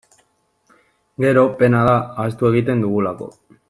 Gero, 1.25 1.43
pena 1.61 1.85
da, 1.91 1.95
ahaztu 2.19 2.53
egiten 2.53 2.87
dugulako. 2.89 3.35